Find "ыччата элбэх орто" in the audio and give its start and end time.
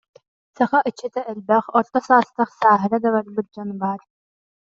0.89-1.99